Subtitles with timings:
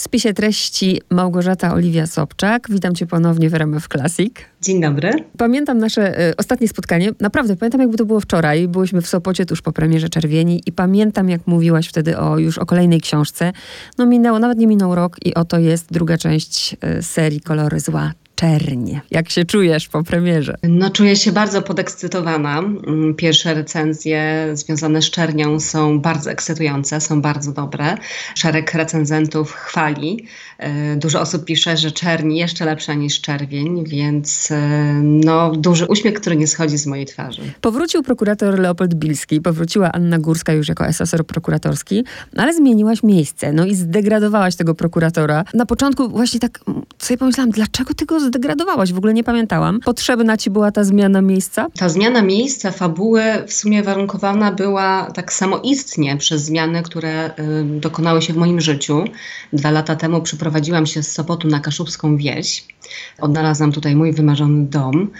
[0.00, 2.66] W spisie treści Małgorzata Oliwia Sobczak.
[2.70, 4.34] Witam cię ponownie w RMF Classic.
[4.62, 5.10] Dzień dobry.
[5.38, 7.12] Pamiętam nasze y, ostatnie spotkanie.
[7.20, 8.68] Naprawdę, pamiętam jakby to było wczoraj.
[8.68, 12.66] Byłyśmy w Sopocie tuż po premierze Czerwieni i pamiętam jak mówiłaś wtedy o już o
[12.66, 13.52] kolejnej książce.
[13.98, 18.12] No minęło, nawet nie minął rok i oto jest druga część y, serii Kolory Zła
[18.40, 19.00] Czernie.
[19.10, 20.54] Jak się czujesz po premierze?
[20.62, 22.58] No, czuję się bardzo podekscytowana.
[22.58, 27.96] Mm, pierwsze recenzje związane z Czernią są bardzo ekscytujące, są bardzo dobre.
[28.34, 30.26] Szereg recenzentów chwali.
[30.58, 34.60] E, dużo osób pisze, że Czerni jeszcze lepsza niż Czerwień, więc e,
[35.02, 37.42] no, duży uśmiech, który nie schodzi z mojej twarzy.
[37.60, 42.04] Powrócił prokurator Leopold Bilski, powróciła Anna Górska już jako asesor prokuratorski,
[42.36, 45.44] ale zmieniłaś miejsce, no i zdegradowałaś tego prokuratora.
[45.54, 46.60] Na początku właśnie tak
[46.98, 48.92] sobie pomyślałam, dlaczego ty go zdegradowałaś?
[48.92, 49.80] W ogóle nie pamiętałam.
[49.80, 51.66] Potrzebna ci była ta zmiana miejsca?
[51.78, 58.22] Ta zmiana miejsca, fabuły w sumie warunkowana była tak samoistnie przez zmiany, które y, dokonały
[58.22, 59.04] się w moim życiu.
[59.52, 62.64] Dwa lata temu przyprowadziłam się z Sopotu na Kaszubską Wieś.
[63.20, 65.10] Odnalazłam tutaj mój wymarzony dom.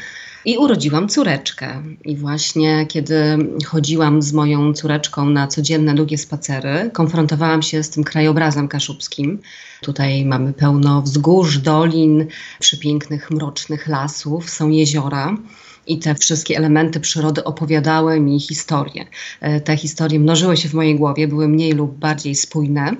[0.44, 1.82] I urodziłam córeczkę.
[2.04, 8.04] I właśnie kiedy chodziłam z moją córeczką na codzienne długie spacery, konfrontowałam się z tym
[8.04, 9.38] krajobrazem kaszubskim.
[9.82, 12.26] Tutaj mamy pełno wzgórz, dolin,
[12.58, 15.36] przepięknych, mrocznych lasów, są jeziora.
[15.86, 19.04] I te wszystkie elementy przyrody opowiadały mi historię.
[19.40, 22.96] E, te historie mnożyły się w mojej głowie, były mniej lub bardziej spójne.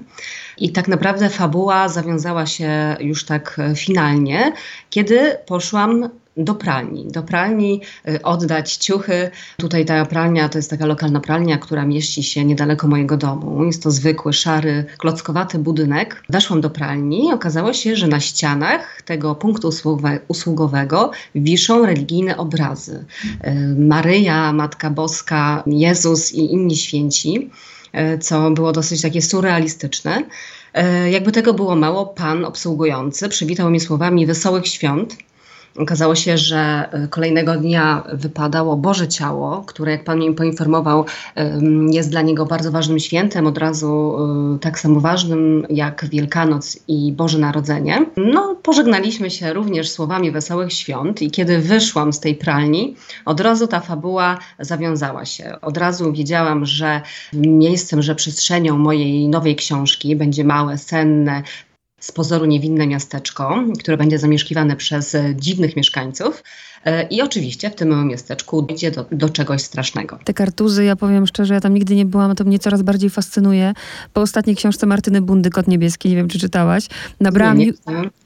[0.58, 4.52] I tak naprawdę fabuła zawiązała się już tak finalnie,
[4.90, 6.08] kiedy poszłam
[6.44, 7.06] do pralni.
[7.06, 9.30] Do pralni y, oddać ciuchy.
[9.56, 13.64] Tutaj ta pralnia to jest taka lokalna pralnia, która mieści się niedaleko mojego domu.
[13.64, 16.22] Jest to zwykły, szary, klockowaty budynek.
[16.28, 19.70] Weszłam do pralni i okazało się, że na ścianach tego punktu
[20.28, 23.04] usługowego wiszą religijne obrazy.
[23.46, 27.50] Y, Maryja, Matka Boska, Jezus i inni święci,
[28.14, 30.22] y, co było dosyć takie surrealistyczne.
[31.10, 35.16] Jakby tego było mało, pan obsługujący przywitał mnie słowami wesołych świąt
[35.76, 41.04] Okazało się, że e, kolejnego dnia wypadało Boże Ciało, które, jak Pan mnie poinformował,
[41.90, 44.16] jest dla niego bardzo ważnym świętem, od razu
[44.54, 48.06] e, tak samo ważnym jak Wielkanoc i Boże Narodzenie.
[48.16, 53.66] No, pożegnaliśmy się również słowami wesołych świąt i kiedy wyszłam z tej pralni, od razu
[53.66, 55.60] ta fabuła zawiązała się.
[55.62, 57.00] Od razu wiedziałam, że
[57.32, 61.42] miejscem, że przestrzenią mojej nowej książki będzie małe, senne,
[62.00, 66.42] z pozoru niewinne miasteczko, które będzie zamieszkiwane przez dziwnych mieszkańców.
[66.84, 70.18] E, I oczywiście w tym małym miasteczku dojdzie do, do, czegoś strasznego.
[70.24, 73.72] Te kartuzy, ja powiem szczerze, ja tam nigdy nie byłam, to mnie coraz bardziej fascynuje.
[74.12, 76.86] Po ostatniej książce Martyny Bundy, Kot Niebieski, nie wiem czy czytałaś,
[77.20, 77.72] nabrałam, nie, nie.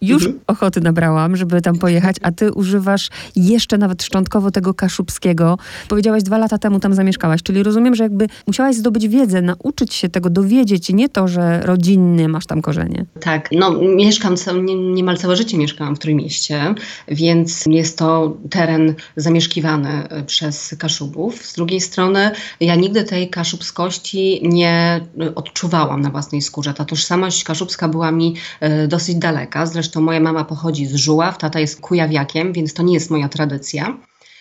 [0.03, 0.43] już mhm.
[0.47, 5.59] ochoty nabrałam, żeby tam pojechać, a ty używasz jeszcze nawet szczątkowo tego kaszubskiego.
[5.89, 10.09] Powiedziałaś dwa lata temu tam zamieszkałaś, czyli rozumiem, że jakby musiałaś zdobyć wiedzę, nauczyć się
[10.09, 13.07] tego, dowiedzieć, nie to, że rodzinny masz tam korzenie.
[13.21, 16.75] Tak, no mieszkam, nie, niemal całe życie mieszkałam w Trójmieście,
[17.09, 21.47] więc jest to teren zamieszkiwany e, przez Kaszubów.
[21.47, 26.75] Z drugiej strony ja nigdy tej kaszubskości nie e, odczuwałam na własnej skórze.
[26.75, 29.67] Ta tożsamość kaszubska była mi e, dosyć daleka.
[29.67, 33.97] Zresztą moja mama pochodzi z Żuław, tata jest kujawiakiem, więc to nie jest moja tradycja.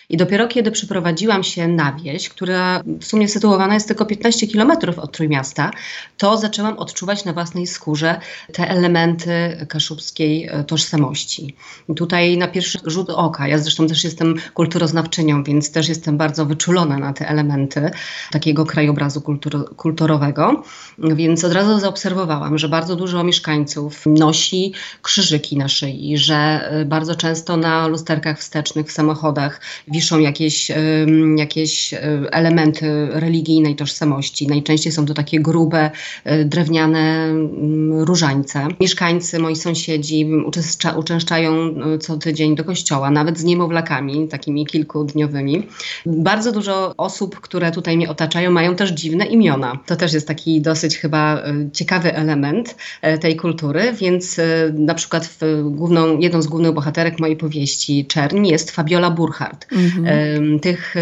[0.08, 4.98] I dopiero kiedy przyprowadziłam się na wieś, która w sumie sytuowana jest tylko 15 kilometrów
[4.98, 5.70] od Trójmiasta,
[6.18, 8.20] to zaczęłam odczuwać na własnej skórze
[8.52, 11.56] te elementy kaszubskiej e, tożsamości.
[11.88, 16.46] I tutaj na pierwszy rzut oka, ja zresztą też jestem kulturoznawczynią, więc też jestem bardzo
[16.46, 17.90] wyczulona na te elementy
[18.30, 20.62] takiego krajobrazu kultur kulturowego,
[20.98, 24.72] więc od razu zaobserwowałam, że bardzo dużo mieszkańców nosi
[25.02, 29.60] krzyżyki na szyi, że e, bardzo często na lusterkach wstecznych w samochodach
[29.94, 30.70] wiszą jakieś,
[31.36, 31.98] jakieś e,
[32.30, 34.46] elementy religijnej tożsamości.
[34.46, 35.90] Najczęściej są to takie grube,
[36.24, 37.34] e, drewniane
[37.90, 38.68] różańce.
[38.80, 40.26] Mieszkańcy, moi sąsiedzi
[40.96, 45.66] uczęszczają e, co tydzień do kościoła, nawet z niemowlakami, takimi kilkudniowymi.
[46.06, 49.78] Bardzo dużo osób, które tutaj mnie otaczają, mają też dziwne imiona.
[49.86, 52.76] To też jest taki dosyć chyba ciekawy element
[53.20, 54.40] tej kultury, więc
[54.72, 59.66] na przykład w główną, jedną z głównych bohaterek mojej powieści Czerń jest Fabiola Burchardt.
[59.84, 60.60] Mhm.
[60.60, 60.94] Tych,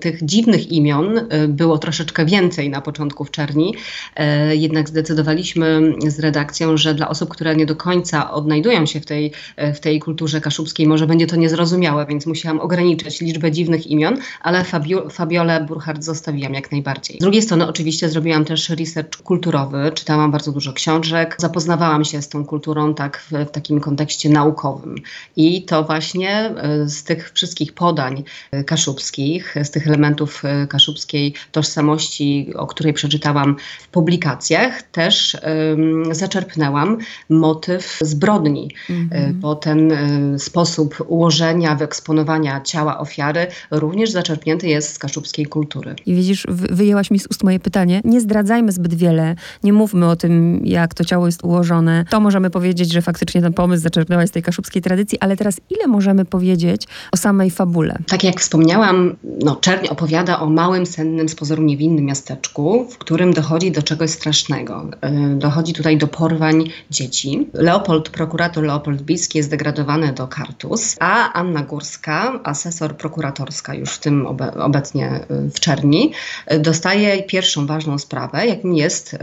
[0.00, 3.74] tych dziwnych imion e, było troszeczkę więcej na początku w Czerni,
[4.16, 9.06] e, jednak zdecydowaliśmy z redakcją, że dla osób, które nie do końca odnajdują się w
[9.06, 13.86] tej, e, w tej kulturze kaszubskiej, może będzie to niezrozumiałe, więc musiałam ograniczyć liczbę dziwnych
[13.86, 17.16] imion, ale Fabio, Fabiolę Burchardt zostawiłam jak najbardziej.
[17.16, 22.28] Z drugiej strony oczywiście zrobiłam też research kulturowy, czytałam bardzo dużo książek, zapoznawałam się z
[22.28, 24.94] tą kulturą tak w, w takim kontekście naukowym.
[25.36, 26.54] I to właśnie
[26.86, 28.24] z tych wszystkich podań, opowiadań
[28.66, 37.98] kaszubskich, z tych elementów kaszubskiej tożsamości, o której przeczytałam w publikacjach, też um, zaczerpnęłam motyw
[38.02, 39.32] zbrodni, mm-hmm.
[39.32, 39.92] bo ten
[40.38, 45.94] sposób ułożenia, wyeksponowania ciała ofiary również zaczerpnięty jest z kaszubskiej kultury.
[46.06, 48.00] I widzisz, wyjęłaś mi z ust moje pytanie.
[48.04, 52.04] Nie zdradzajmy zbyt wiele, nie mówmy o tym, jak to ciało jest ułożone.
[52.10, 55.86] To możemy powiedzieć, że faktycznie ten pomysł zaczerpnęłaś z tej kaszubskiej tradycji, ale teraz ile
[55.86, 57.97] możemy powiedzieć o samej fabule?
[58.06, 63.32] Tak jak wspomniałam, no, Czerń opowiada o małym, sennym, z pozoru niewinnym miasteczku, w którym
[63.32, 64.86] dochodzi do czegoś strasznego.
[65.00, 67.48] E, dochodzi tutaj do porwań dzieci.
[67.52, 73.98] Leopold, prokurator Leopold Biski jest degradowany do kartus, a Anna Górska, asesor prokuratorska już w
[73.98, 76.12] tym obe obecnie e, w Czerni,
[76.46, 79.16] e, dostaje pierwszą ważną sprawę, jakim jest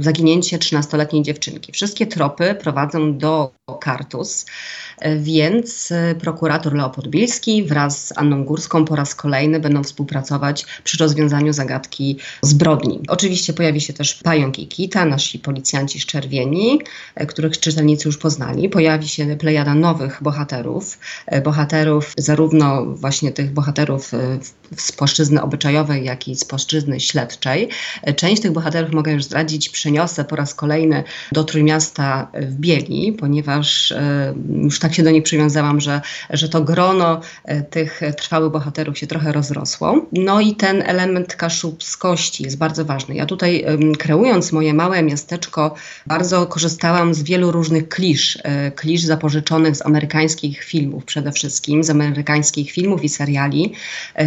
[0.00, 1.72] zaginięcie 13-letniej dziewczynki.
[1.72, 3.50] Wszystkie tropy prowadzą do
[3.80, 4.46] Kartus,
[5.16, 11.52] więc prokurator Leopold Bilski wraz z Anną Górską po raz kolejny będą współpracować przy rozwiązaniu
[11.52, 13.00] zagadki zbrodni.
[13.08, 16.78] Oczywiście pojawi się też Pająk i Kita, nasi policjanci szczerwieni,
[17.28, 18.68] których czytelnicy już poznali.
[18.68, 20.98] Pojawi się plejada nowych bohaterów,
[21.44, 24.12] bohaterów zarówno właśnie tych bohaterów
[24.76, 27.68] z płaszczyzny obyczajowej, jak i z płaszczyzny śledczej.
[28.16, 33.92] Część tych bohaterów, mogę już zdradzić, przeniosę po raz kolejny do Trójmiasta w Bieli, ponieważ
[33.92, 36.00] e, już tak się do nich przywiązałam, że,
[36.30, 40.06] że to grono e, tych trwałych bohaterów się trochę rozrosło.
[40.12, 43.14] No i ten element kaszubskości jest bardzo ważny.
[43.14, 43.64] Ja tutaj
[43.98, 45.74] kreując moje małe miasteczko
[46.06, 51.90] bardzo korzystałam z wielu różnych klisz, e, klisz zapożyczonych z amerykańskich filmów przede wszystkim, z
[51.90, 53.72] amerykańskich filmów i seriali,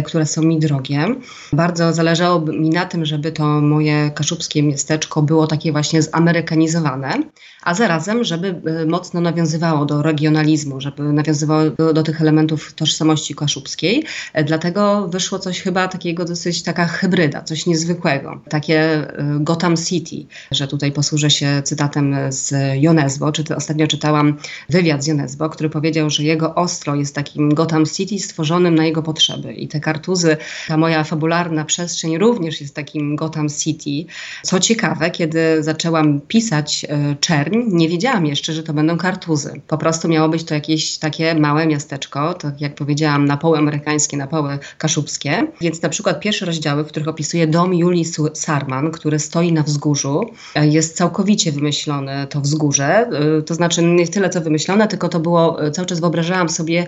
[0.04, 1.06] które są mi drogie.
[1.52, 7.22] Bardzo zależało mi na tym, żeby to moje kaszubskie miasteczko było takie właśnie zamerykanizowane,
[7.64, 13.34] a zarazem, żeby e, mocno nawiązywało do regionalizmu, żeby nawiązywało do, do tych elementów tożsamości
[13.34, 14.04] kaszubskiej.
[14.32, 18.40] E, dlatego wyszło coś chyba takiego dosyć taka hybryda, coś niezwykłego.
[18.48, 24.36] Takie e, Gotham City, że tutaj posłużę się cytatem z Jonesbo, czy ostatnio czytałam
[24.68, 29.02] wywiad z Jonesbo, który powiedział, że jego ostro jest takim Gotham City stworzonym na jego
[29.02, 30.36] potrzeby i te kartuzy,
[30.68, 34.12] ta moja fabularna przestrzeń również jest takim Gotham City.
[34.42, 36.86] Co ciekawe, kiedy zaczęłam pisać
[37.20, 39.60] Czerń, nie wiedziałam jeszcze, że to będą kartuzy.
[39.68, 44.16] Po prostu miało być to jakieś takie małe miasteczko, tak jak powiedziałam, na poły amerykańskie,
[44.16, 45.46] na poły kaszubskie.
[45.60, 48.04] Więc na przykład pierwsze rozdziały, w których opisuje dom Julii
[48.34, 50.20] Sarman, który stoi na wzgórzu,
[50.54, 52.86] e, jest całkowicie wymyślone to wzgórze.
[52.86, 56.86] E, to znaczy nie tyle co wymyślone, tylko to było, e, cały czas wyobrażałam sobie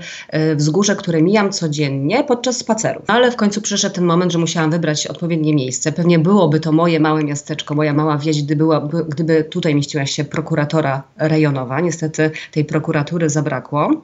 [0.57, 3.03] wzgórze, które mijam codziennie podczas spaceru.
[3.07, 5.93] Ale w końcu przyszedł ten moment, że musiałam wybrać odpowiednie miejsce.
[5.93, 8.65] Pewnie byłoby to moje małe miasteczko, moja mała wieś, gdyby,
[9.09, 11.81] gdyby tutaj mieściła się prokuratura prokuratora rejonowa.
[11.81, 14.03] Niestety tej prokuratury zabrakło,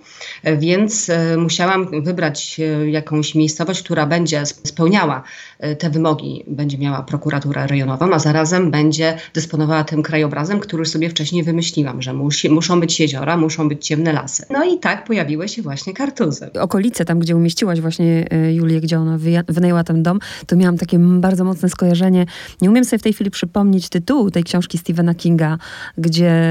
[0.58, 5.22] więc e, musiałam wybrać e, jakąś miejscowość, która będzie spełniała
[5.58, 6.44] e, te wymogi.
[6.46, 12.12] Będzie miała prokuraturę rejonową, a zarazem będzie dysponowała tym krajobrazem, który sobie wcześniej wymyśliłam, że
[12.12, 14.46] musi, muszą być jeziora, muszą być ciemne lasy.
[14.50, 16.50] No i tak pojawiły się właśnie kartuzy.
[16.60, 19.18] Okolice tam, gdzie umieściłaś właśnie Julię, gdzie ona
[19.48, 22.26] wynajęła ten dom, to miałam takie bardzo mocne skojarzenie.
[22.62, 25.58] Nie umiem sobie w tej chwili przypomnieć tytułu tej książki Stephena Kinga,
[25.98, 26.41] gdzie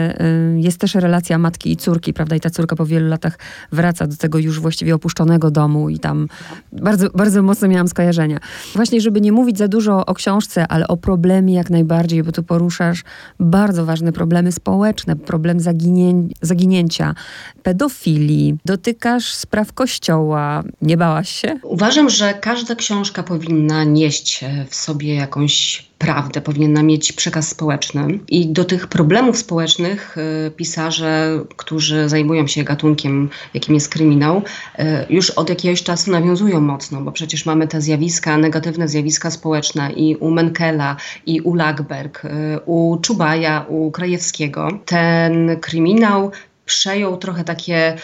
[0.55, 2.35] jest też relacja matki i córki, prawda?
[2.35, 3.39] I ta córka po wielu latach
[3.71, 6.27] wraca do tego już właściwie opuszczonego domu i tam
[6.71, 8.39] bardzo, bardzo mocno miałam skojarzenia.
[8.75, 12.43] Właśnie, żeby nie mówić za dużo o książce, ale o problemie jak najbardziej, bo tu
[12.43, 13.03] poruszasz
[13.39, 17.15] bardzo ważne problemy społeczne, problem zaginię zaginięcia,
[17.63, 20.63] pedofilii, dotykasz spraw kościoła.
[20.81, 21.60] Nie bałaś się?
[21.63, 28.20] Uważam, że każda książka powinna nieść w sobie jakąś prawdę, powinna mieć przekaz społeczny.
[28.27, 30.17] I do tych problemów społecznych
[30.48, 36.62] y, pisarze, którzy zajmują się gatunkiem, jakim jest kryminał, y, już od jakiegoś czasu nawiązują
[36.62, 42.25] mocno, bo przecież mamy te zjawiska, negatywne zjawiska społeczne i u Menkela, i u Lackberg,
[42.25, 42.29] y,
[42.65, 44.67] u Czubaja, u Krajewskiego.
[44.86, 46.31] Ten kryminał
[46.65, 47.96] przejął trochę takie,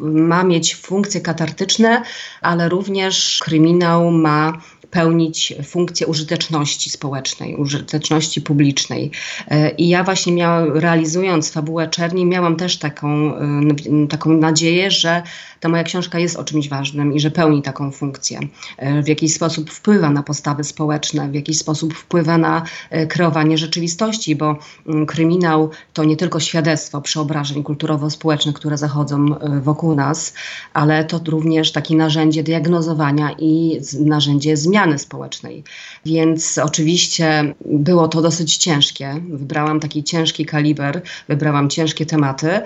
[0.00, 2.02] ma mieć funkcje katartyczne,
[2.40, 9.10] ale również kryminał ma pełnić funkcję użyteczności społecznej, użyteczności publicznej.
[9.48, 15.22] E, I ja właśnie miałam, realizując fabułę Czerni, miałam też taką, e, taką nadzieję, że
[15.60, 18.40] ta moja książka jest o czymś ważnym i że pełni taką funkcję.
[18.76, 22.62] E, w jakiś sposób wpływa na postawy społeczne, w jakiś sposób wpływa na
[23.08, 29.26] kreowanie rzeczywistości, bo mm, kryminał to nie tylko świadectwo przeobrażeń kulturowo-społecznych, które zachodzą
[29.60, 30.34] wokół nas,
[30.74, 35.64] ale to również takie narzędzie diagnozowania i narzędzie zmian zmiany społecznej.
[36.06, 39.20] Więc oczywiście było to dosyć ciężkie.
[39.30, 42.60] Wybrałam taki ciężki kaliber, wybrałam ciężkie tematy,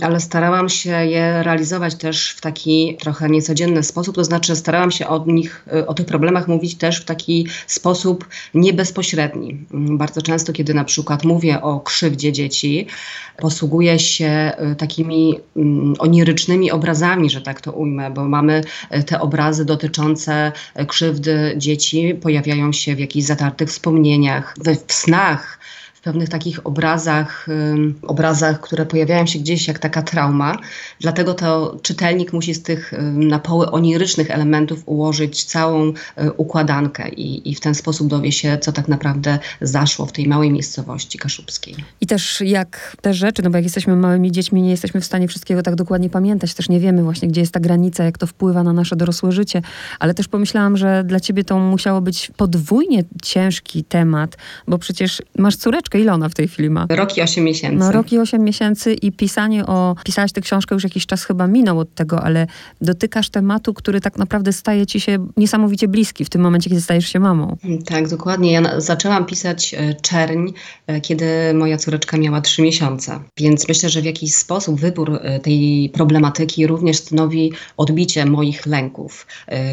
[0.00, 5.06] ale starałam się je realizować też w taki trochę niecodzienny sposób, to znaczy starałam się
[5.06, 9.66] o nich, o tych problemach mówić też w taki sposób niebezpośredni.
[9.72, 12.86] Bardzo często, kiedy na przykład mówię o krzywdzie dzieci,
[13.38, 18.62] posługuję się y, takimi mm, onirycznymi obrazami, że tak to ujmę, bo mamy
[18.96, 24.92] y, te obrazy dotyczące y, krzywdy dzieci, pojawiają się w jakichś zatartych wspomnieniach, we, w
[24.92, 25.58] snach
[25.98, 27.46] w pewnych takich obrazach,
[28.02, 30.56] obrazach, które pojawiają się gdzieś jak taka trauma.
[31.00, 35.92] Dlatego to czytelnik musi z tych na poły onirycznych elementów ułożyć całą y,
[36.36, 40.50] układankę i, i w ten sposób dowie się, co tak naprawdę zaszło w tej małej
[40.50, 41.74] miejscowości kaszubskiej.
[42.00, 45.28] I też jak te rzeczy, no bo jak jesteśmy małymi dziećmi, nie jesteśmy w stanie
[45.28, 48.62] wszystkiego tak dokładnie pamiętać, też nie wiemy właśnie, gdzie jest ta granica, jak to wpływa
[48.62, 49.62] na nasze dorosłe życie,
[49.98, 54.36] ale też pomyślałam, że dla ciebie to musiało być podwójnie ciężki temat,
[54.68, 56.02] bo przecież masz córeczkę, książkę.
[56.02, 56.86] Ile ona w tej chwili ma?
[56.90, 57.78] Rok i 8 miesięcy.
[57.78, 59.94] No rok i 8 miesięcy i pisanie o...
[60.04, 62.46] Pisałaś tę książkę już jakiś czas chyba minął od tego, ale
[62.80, 67.08] dotykasz tematu, który tak naprawdę staje ci się niesamowicie bliski w tym momencie, kiedy stajesz
[67.12, 67.56] się mamą.
[67.86, 68.52] Tak, dokładnie.
[68.52, 70.48] Ja zaczęłam pisać e, czerń,
[70.86, 73.20] e, kiedy moja córeczka miała 3 miesiące.
[73.36, 79.26] Więc myślę, że w jakiś sposób wybór e, tej problematyki również stanowi odbicie moich lęków,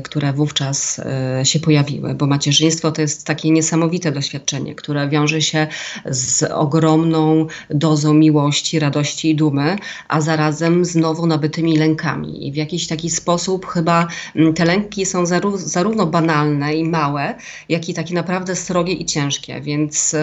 [0.04, 1.02] które wówczas
[1.44, 5.68] się pojawiły, bo macierzyństwo to jest takie niesamowite doświadczenie, które wiąże się
[6.10, 9.76] z ogromną dozą miłości, radości i dumy,
[10.08, 12.48] a zarazem z nowo nabytymi lękami.
[12.48, 17.36] I w jakiś taki sposób chyba mm, te lęki są zarówno banalne i małe,
[17.70, 19.62] jak i takie naprawdę srogie i ciężkie.
[19.62, 20.16] Więc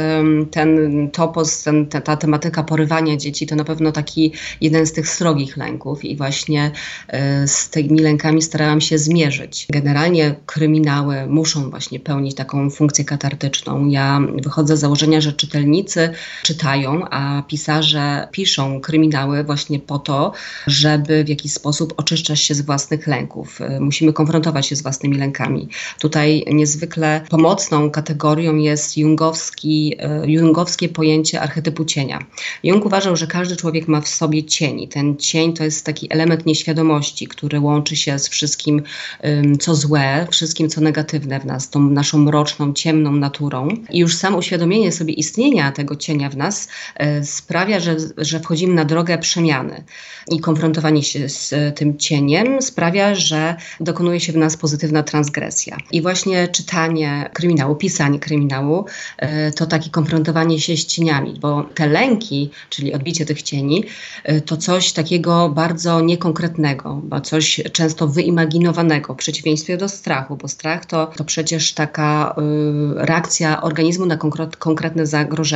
[0.50, 5.56] ten topos, ten, ta tematyka porywania dzieci to na pewno taki jeden z tych srogich
[5.56, 6.70] lęków i właśnie
[7.08, 9.66] e, z tymi lękami starałam się zmierzyć.
[9.70, 13.86] Generalnie kryminały muszą właśnie pełnić taką funkcję katartyczną.
[13.86, 16.10] Ja wychodzę z założenia, że czytelnicy czytelnicy
[16.42, 20.32] czytają, a pisarze piszą kryminały właśnie po to,
[20.66, 23.58] żeby w jakiś sposób oczyszczać się z własnych lęków.
[23.80, 25.68] Musimy konfrontować się z własnymi lękami.
[25.98, 32.18] Tutaj niezwykle pomocną kategorią jest jungowski, e, jungowskie pojęcie archetypu cienia.
[32.62, 34.88] Jung uważał, że każdy człowiek ma w sobie cień.
[34.88, 38.82] Ten cień to jest taki element nieświadomości, który łączy się z wszystkim,
[39.60, 43.68] co złe, wszystkim, co negatywne w nas, tą naszą mroczną, ciemną naturą.
[43.90, 48.74] I już samo uświadomienie sobie istnienia tego cienia w nas e, sprawia, że, że wchodzimy
[48.74, 49.84] na drogę przemiany.
[50.28, 55.76] I konfrontowanie się z e, tym cieniem sprawia, że dokonuje się w nas pozytywna transgresja.
[55.92, 58.86] I właśnie czytanie kryminału, pisanie kryminału
[59.18, 63.84] e, to takie konfrontowanie się z cieniami, bo te lęki, czyli odbicie tych cieni,
[64.46, 70.86] to coś takiego bardzo niekonkretnego, bo coś często wyimaginowanego w przeciwieństwie do strachu, bo strach
[70.86, 74.16] to, to przecież taka y, reakcja organizmu na
[74.58, 75.51] konkretne zagrożenie.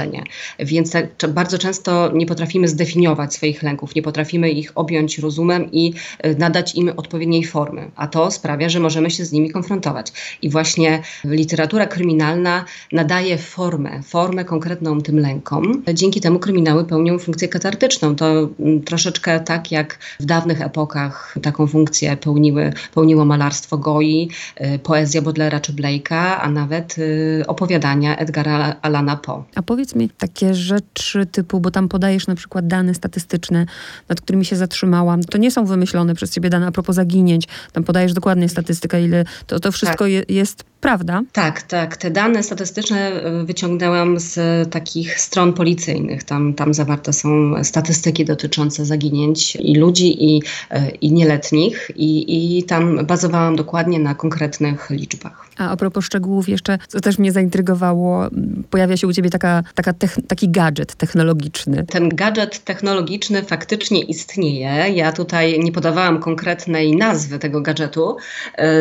[0.59, 5.93] Więc tak, bardzo często nie potrafimy zdefiniować swoich lęków, nie potrafimy ich objąć rozumem i
[6.19, 10.13] e, nadać im odpowiedniej formy, a to sprawia, że możemy się z nimi konfrontować.
[10.43, 15.83] I właśnie literatura kryminalna nadaje formę, formę konkretną tym lękom.
[15.95, 18.17] Dzięki temu kryminały pełnią funkcję katartyczną.
[18.17, 24.79] To mm, troszeczkę tak jak w dawnych epokach taką funkcję pełniły, pełniło malarstwo Goi, e,
[24.79, 29.45] poezja Bodlera czy Blake'a, a nawet e, opowiadania Edgara Alana Poe.
[29.55, 33.67] A powiedz mi takie rzeczy typu, bo tam podajesz na przykład dane statystyczne,
[34.09, 35.25] nad którymi się zatrzymałam.
[35.25, 37.49] To nie są wymyślone przez ciebie dane a propos zaginięć.
[37.73, 40.11] Tam podajesz dokładnie statystykę, ile to, to wszystko tak.
[40.11, 41.23] je, jest prawda?
[41.33, 41.97] Tak, tak.
[41.97, 44.39] Te dane statystyczne e, wyciągnęłam z
[44.71, 46.25] takich stron policyjnych.
[46.25, 52.65] Tam, tam zawarte są statystyki dotyczące zaginięć i ludzi, i, e, i nieletnich, i, i
[52.65, 55.47] tam bazowałam dokładnie na konkretnych liczbach.
[55.59, 58.27] A a propos szczegółów jeszcze, co też mnie zaintrygowało,
[58.71, 59.93] pojawia się u ciebie taka, taka
[60.29, 61.87] taki gadżet technologiczny.
[61.87, 64.69] Ten gadżet technologiczny faktycznie istnieje.
[64.95, 68.17] Ja tutaj nie podawałam konkretnej nazwy tego gadżetu,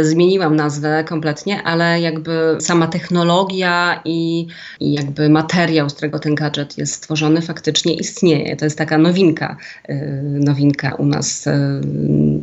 [0.02, 4.48] zmieniłam nazwę kompletnie, ale jakby sama technologia i,
[4.80, 8.56] i jakby materiał, z którego ten gadżet jest stworzony, faktycznie istnieje.
[8.56, 9.58] To jest taka nowinka,
[9.90, 11.52] y, nowinka u nas y,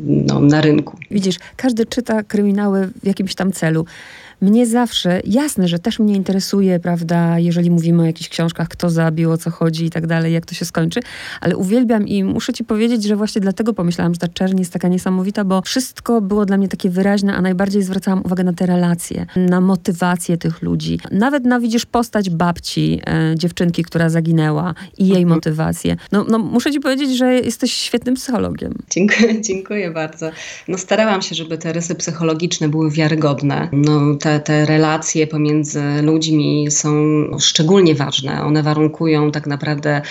[0.00, 0.98] no, na rynku.
[1.10, 3.86] Widzisz, każdy czyta kryminały w jakimś tam celu
[4.42, 9.32] mnie zawsze, jasne, że też mnie interesuje, prawda, jeżeli mówimy o jakichś książkach, kto zabił,
[9.32, 11.00] o co chodzi i tak dalej, jak to się skończy,
[11.40, 14.88] ale uwielbiam i muszę ci powiedzieć, że właśnie dlatego pomyślałam, że ta czerń jest taka
[14.88, 19.26] niesamowita, bo wszystko było dla mnie takie wyraźne, a najbardziej zwracałam uwagę na te relacje,
[19.36, 20.98] na motywację tych ludzi.
[21.10, 25.28] Nawet na, widzisz, postać babci, e, dziewczynki, która zaginęła i jej mhm.
[25.28, 25.96] motywację.
[26.12, 28.74] No, no, muszę ci powiedzieć, że jesteś świetnym psychologiem.
[28.90, 30.30] Dziękuję, dziękuję bardzo.
[30.68, 33.68] No starałam się, żeby te rysy psychologiczne były wiarygodne.
[33.72, 36.92] No, te te, te relacje pomiędzy ludźmi są
[37.38, 38.42] szczególnie ważne.
[38.42, 40.02] One warunkują tak naprawdę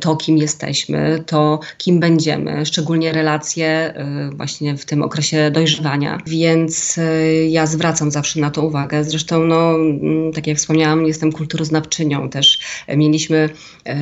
[0.00, 3.94] to, kim jesteśmy, to, kim będziemy, szczególnie relacje
[4.36, 6.18] właśnie w tym okresie dojrzewania.
[6.26, 7.00] Więc
[7.48, 9.04] ja zwracam zawsze na to uwagę.
[9.04, 12.58] Zresztą, no, mm, tak jak wspomniałam, jestem kulturoznawczynią też.
[12.96, 13.48] Mieliśmy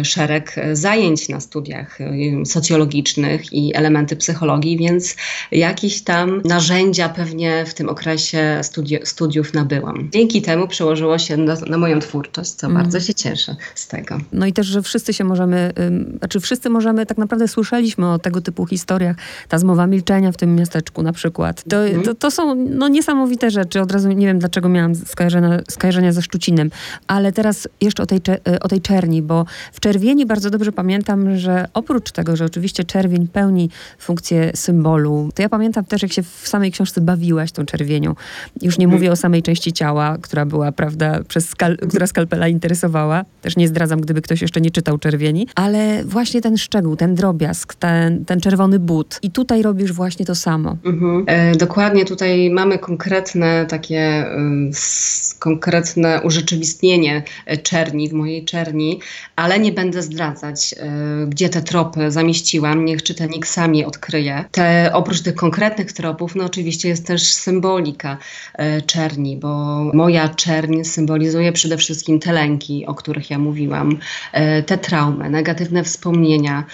[0.02, 1.98] szereg zajęć na studiach
[2.44, 5.16] socjologicznych i elementy psychologii, więc
[5.52, 9.54] jakieś tam narzędzia pewnie w tym okresie studi studiów
[10.12, 12.82] Dzięki temu przełożyło się na, na moją twórczość, co mm.
[12.82, 14.18] bardzo się cieszę z tego.
[14.32, 15.72] No i też, że wszyscy się możemy,
[16.18, 19.16] znaczy wszyscy możemy, tak naprawdę słyszeliśmy o tego typu historiach,
[19.48, 21.64] ta zmowa milczenia w tym miasteczku na przykład.
[21.70, 22.02] To, mm.
[22.02, 23.80] to, to, są no, niesamowite rzeczy.
[23.80, 26.70] Od razu nie wiem, dlaczego miałam skojarzenia, skojarzenia ze Szczucinem.
[27.06, 28.20] Ale teraz jeszcze o tej,
[28.60, 33.28] o tej czerni, bo w czerwieni bardzo dobrze pamiętam, że oprócz tego, że oczywiście czerwień
[33.28, 38.14] pełni funkcję symbolu, to ja pamiętam też, jak się w samej książce bawiłaś tą czerwienią.
[38.62, 38.98] Już nie mhm.
[38.98, 43.24] mówię o samej części ciała, która była, prawda, przez skal która skalpela interesowała.
[43.42, 47.74] Też nie zdradzam, gdyby ktoś jeszcze nie czytał czerwieni, ale właśnie ten szczegół, ten drobiazg,
[47.74, 49.18] ten, ten czerwony but.
[49.22, 50.76] I tutaj robisz właśnie to samo.
[50.84, 51.24] Mhm.
[51.26, 59.00] E, dokładnie tutaj mamy konkretne takie, y, konkretne urzeczywistnienie e, czerni w mojej czerni,
[59.36, 62.84] ale nie będę zdradzać, y, gdzie te tropy zamieściłam.
[62.84, 64.44] Niech czytelnik sami odkryje.
[64.50, 68.18] Te, oprócz tych konkretnych tropów, no oczywiście jest też symbolika
[68.78, 69.47] y, czerni, bo
[69.94, 75.84] moja czerń symbolizuje przede wszystkim te lęki, o których ja mówiłam, y, te traumy, negatywne
[75.84, 76.64] wspomnienia.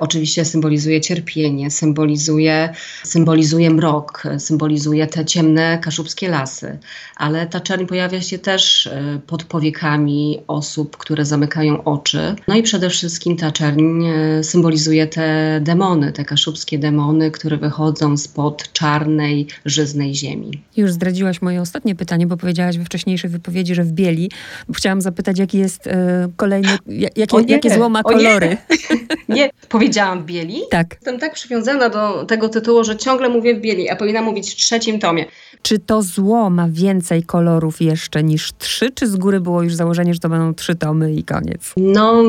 [0.00, 6.78] Oczywiście symbolizuje cierpienie, symbolizuje, symbolizuje mrok, symbolizuje te ciemne kaszubskie lasy,
[7.16, 8.90] ale ta czerń pojawia się też
[9.26, 12.34] pod powiekami osób, które zamykają oczy.
[12.48, 18.16] No i przede wszystkim ta czerń e, symbolizuje te demony, te kaszubskie demony, które wychodzą
[18.16, 20.62] spod czarnej, żyznej ziemi.
[20.76, 24.30] Już zdradziłaś moje ostatnie pytanie, bo powiedziałaś we wcześniejszej wypowiedzi, że w bieli.
[24.74, 26.68] Chciałam zapytać, jaki jest e, kolejny,
[27.16, 28.56] jakie, nie, jakie zło ma kolory.
[29.28, 29.34] Nie.
[29.36, 30.60] nie, powiedziałam w bieli?
[30.70, 30.94] Tak.
[30.94, 34.56] Jestem tak przywiązana do tego tytułu, że ciągle mówię w bieli, a powinna mówić w
[34.56, 35.24] trzecim tomie.
[35.62, 40.14] Czy to zło ma więcej kolorów jeszcze niż trzy, czy z góry było już założenie,
[40.14, 41.72] że to będą trzy tomy i koniec?
[41.76, 42.22] No,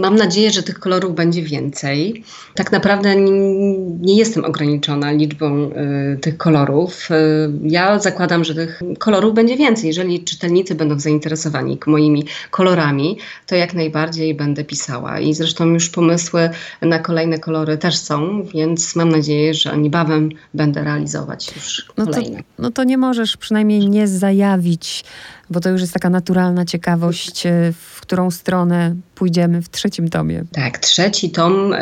[0.00, 2.24] mam nadzieję, że tych kolorów będzie więcej.
[2.54, 7.10] Tak naprawdę nie, nie jestem ograniczona liczbą y, tych kolorów.
[7.10, 7.14] Y,
[7.62, 9.86] ja zakładam, że tych kolorów będzie więcej.
[9.88, 15.20] Jeżeli czytelnicy będą zainteresowani moimi kolorami, to jak najbardziej będę pisała.
[15.20, 16.50] I zresztą już pomysły
[16.82, 22.36] na kolejne kolory też są, więc mam nadzieję, że niebawem będę realizować już no kolejne.
[22.38, 25.04] To, no to nie możesz przynajmniej nie zajawić
[25.50, 30.44] bo to już jest taka naturalna ciekawość, e, w którą stronę pójdziemy w trzecim tomie.
[30.52, 31.78] Tak, trzeci tom y,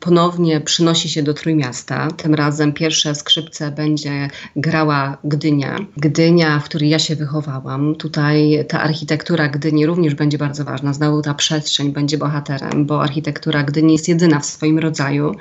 [0.00, 2.08] ponownie przynosi się do Trójmiasta.
[2.10, 5.76] Tym razem pierwsze skrzypce będzie grała Gdynia.
[5.96, 7.94] Gdynia, w której ja się wychowałam.
[7.94, 10.92] Tutaj ta architektura Gdyni również będzie bardzo ważna.
[10.92, 15.34] Znowu ta przestrzeń będzie bohaterem, bo architektura Gdyni jest jedyna w swoim rodzaju.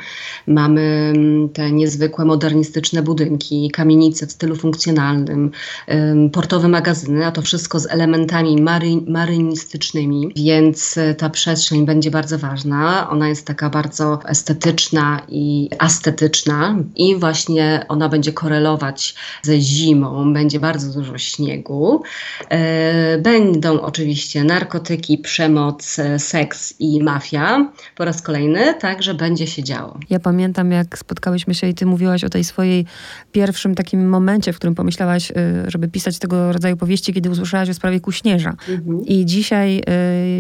[0.48, 1.13] Mamy
[1.54, 5.52] te niezwykłe modernistyczne budynki, kamienice w stylu funkcjonalnym,
[5.89, 12.12] y, portowe magazyny, a to wszystko z elementami mary, marynistycznymi, więc e, ta przestrzeń będzie
[12.12, 13.10] bardzo ważna.
[13.10, 20.60] Ona jest taka bardzo estetyczna i estetyczna i właśnie ona będzie korelować ze zimą, będzie
[20.60, 22.04] bardzo dużo śniegu.
[22.50, 29.64] E, będą oczywiście narkotyki, przemoc, e, seks i mafia po raz kolejny, także będzie się
[29.64, 30.00] działo.
[30.10, 32.86] Ja pamiętam, jak spotkałyśmy się i ty mówiłaś o tej swojej
[33.32, 35.32] pierwszym takim momencie, w którym pomyślałaś,
[35.68, 38.54] żeby pisać tego rodzaju powieści, kiedy usłyszałaś o sprawie Kuśnierza.
[38.69, 39.06] Mhm.
[39.06, 39.82] I dzisiaj y,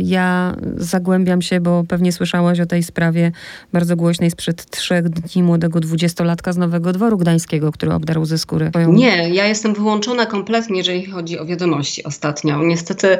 [0.03, 3.31] ja zagłębiam się, bo pewnie słyszałaś o tej sprawie
[3.73, 8.69] bardzo głośnej sprzed trzech dni młodego dwudziestolatka z Nowego Dworu Gdańskiego, który obdarł ze skóry.
[8.69, 8.93] Swoją...
[8.93, 12.63] Nie, ja jestem wyłączona kompletnie, jeżeli chodzi o wiadomości ostatnio.
[12.63, 13.17] Niestety y,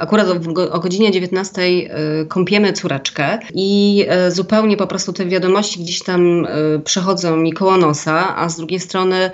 [0.00, 5.80] akurat o, o godzinie 19 y, kąpiemy córeczkę i y, zupełnie po prostu te wiadomości
[5.80, 9.30] gdzieś tam y, przechodzą mi koło nosa, a z drugiej strony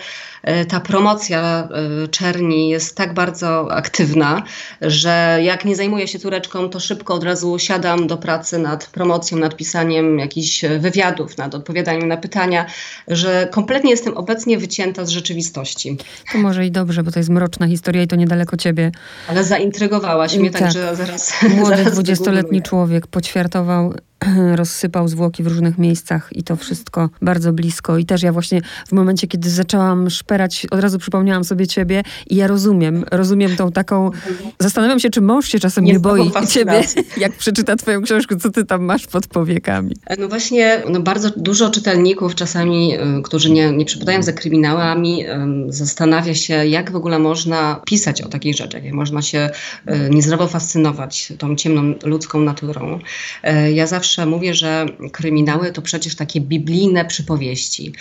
[0.69, 1.69] ta promocja
[2.11, 4.43] czerni jest tak bardzo aktywna,
[4.81, 9.39] że jak nie zajmuję się córeczką, to szybko od razu siadam do pracy nad promocją,
[9.39, 12.67] nad pisaniem jakichś wywiadów, nad odpowiadaniem na pytania,
[13.09, 15.99] że kompletnie jestem obecnie wycięta z rzeczywistości.
[16.33, 18.93] To może i dobrze, bo to jest mroczna historia i to niedaleko ciebie.
[19.29, 20.63] Ale zaintrygowałaś mnie, tak.
[20.63, 21.35] także zaraz.
[21.57, 23.95] Młody, dwudziestoletni człowiek poćwiartował
[24.57, 27.99] rozsypał zwłoki w różnych miejscach i to wszystko bardzo blisko.
[27.99, 32.37] I też ja właśnie w momencie, kiedy zaczęłam szperać, od razu przypomniałam sobie ciebie i
[32.37, 34.11] ja rozumiem, rozumiem tą taką...
[34.59, 36.83] Zastanawiam się, czy mąż się czasem nie, nie boi ciebie,
[37.17, 39.97] jak przeczyta twoją książkę, co ty tam masz pod powiekami.
[40.19, 45.25] No właśnie, no bardzo dużo czytelników czasami, y, którzy nie, nie przypadają za kryminałami,
[45.69, 49.51] zastanawia się, jak w ogóle można pisać o takich rzeczach, jak można się
[49.89, 52.99] y, niezdrowo fascynować tą ciemną ludzką naturą.
[53.43, 57.93] E, ja zawsze mówię, że kryminały to przecież takie biblijne przypowieści,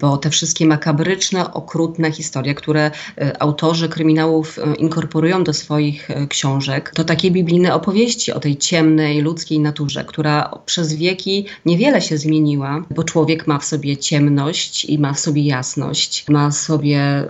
[0.00, 6.92] bo te wszystkie makabryczne, okrutne historie, które e, autorzy kryminałów e, inkorporują do swoich książek,
[6.94, 12.84] to takie biblijne opowieści o tej ciemnej ludzkiej naturze, która przez wieki niewiele się zmieniła,
[12.90, 17.28] bo człowiek ma w sobie ciemność i ma w sobie jasność, ma w sobie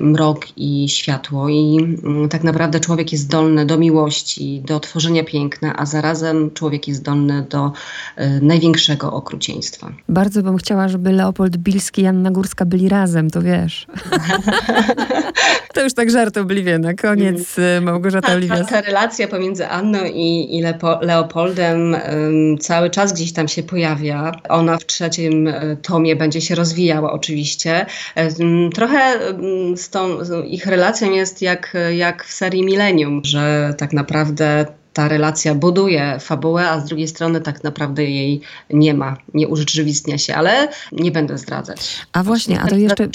[0.00, 5.76] mrok i światło i mm, tak naprawdę człowiek jest zdolny do miłości, do tworzenia piękna,
[5.76, 9.92] a zarazem człowiek jest zdolny do y, największego okrucieństwa.
[10.08, 13.86] Bardzo bym chciała, żeby Leopold Bilski i Anna Górska byli razem, to wiesz.
[15.74, 17.84] to już tak żartobliwie na koniec mm.
[17.84, 18.56] Małgorzata Oliwia.
[18.56, 23.62] Ta, ta, relacja pomiędzy Anną i, i Lepo, Leopoldem um, cały czas gdzieś tam się
[23.62, 24.32] pojawia.
[24.48, 27.86] Ona w trzecim e, tomie będzie się rozwijała oczywiście.
[28.16, 33.74] Um, trochę um, z tą z ich relacją jest jak, jak w serii Millennium, że
[33.78, 39.16] tak naprawdę ta relacja buduje fabułę, a z drugiej strony tak naprawdę jej nie ma,
[39.34, 41.98] nie urzeczywistnia się, ale nie będę zdradzać.
[42.12, 43.08] A właśnie, a to jeszcze,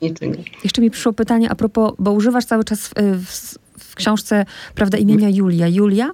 [0.00, 2.92] jeszcze, mi, jeszcze mi przyszło pytanie a propos, bo używasz cały czas w,
[3.26, 3.63] w
[3.94, 5.68] w książce prawda, imienia Julia.
[5.68, 6.10] Julia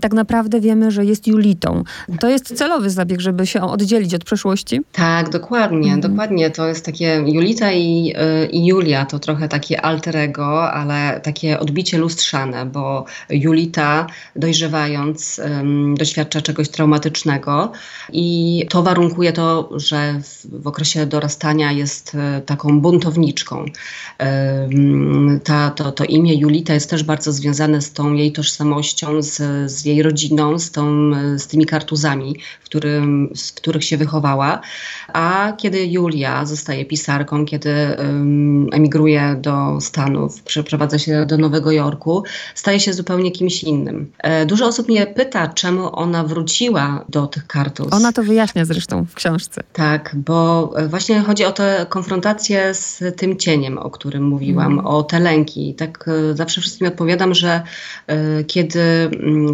[0.00, 1.84] tak naprawdę wiemy, że jest Julitą.
[2.20, 4.80] To jest celowy zabieg, żeby się oddzielić od przeszłości?
[4.92, 6.00] Tak, dokładnie, mhm.
[6.00, 6.50] dokładnie.
[6.50, 8.14] To jest takie Julita i,
[8.44, 15.94] y, i Julia, to trochę takie alterego, ale takie odbicie lustrzane, bo Julita dojrzewając um,
[15.94, 17.72] doświadcza czegoś traumatycznego
[18.12, 23.64] i to warunkuje to, że w, w okresie dorastania jest y, taką buntowniczką.
[24.20, 29.36] Um, ta, to, to imię Julita jest też bardzo związane z tą jej tożsamością, z,
[29.72, 34.60] z jej rodziną, z, tą, z tymi kartuzami, w, którym, w których się wychowała.
[35.12, 42.24] A kiedy Julia zostaje pisarką, kiedy um, emigruje do Stanów, przeprowadza się do Nowego Jorku,
[42.54, 44.12] staje się zupełnie kimś innym.
[44.18, 47.86] E, dużo osób mnie pyta, czemu ona wróciła do tych kartuz.
[47.90, 49.62] Ona to wyjaśnia zresztą w książce.
[49.72, 54.86] Tak, bo właśnie chodzi o tę konfrontację z tym cieniem, o którym mówiłam, mm.
[54.86, 55.74] o te lęki.
[55.74, 57.62] Tak e, zawsze wszystkim odpowiadam, że
[58.40, 59.10] y, kiedy y,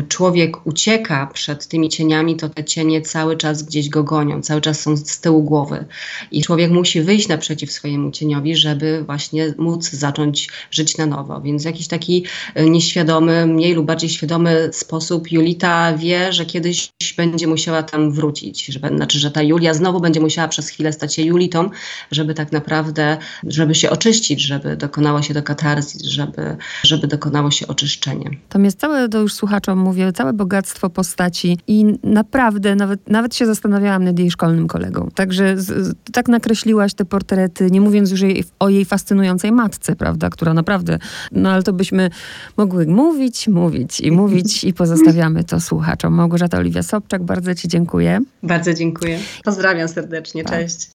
[0.09, 4.81] człowiek ucieka przed tymi cieniami, to te cienie cały czas gdzieś go gonią, cały czas
[4.81, 5.85] są z tyłu głowy.
[6.31, 11.40] I człowiek musi wyjść naprzeciw swojemu cieniowi, żeby właśnie móc zacząć żyć na nowo.
[11.40, 12.25] Więc jakiś taki
[12.59, 18.66] y, nieświadomy, mniej lub bardziej świadomy sposób Julita wie, że kiedyś będzie musiała tam wrócić.
[18.66, 21.71] Że, znaczy, że ta Julia znowu będzie musiała przez chwilę stać się Julitą,
[22.11, 23.16] żeby tak naprawdę,
[23.47, 27.07] żeby się oczyścić, żeby dokonała się do katarzis, żeby, żeby
[27.51, 28.31] się oczyszczenie.
[28.49, 33.47] Tam jest całe, to już słuchaczom mówię, całe bogactwo postaci i naprawdę nawet, nawet się
[33.47, 35.09] zastanawiałam nad jej szkolnym kolegą.
[35.15, 39.97] Także z, z, tak nakreśliłaś te portrety, nie mówiąc już jej, o jej fascynującej matce,
[39.97, 40.99] prawda, która naprawdę,
[41.33, 42.11] no ale to byśmy
[42.57, 46.15] mogły mówić, mówić i mówić i pozostawiamy to słuchaczom.
[46.15, 48.21] Małgorzata Oliwia Sobczak, bardzo Ci dziękuję.
[48.43, 49.19] Bardzo dziękuję.
[49.45, 50.87] Pozdrawiam serdecznie, cześć.